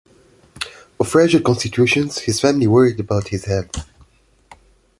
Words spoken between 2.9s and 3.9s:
about his health.